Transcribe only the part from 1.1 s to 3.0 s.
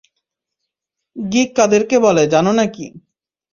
Gig কাদেরকে বলে, জানো নাকি?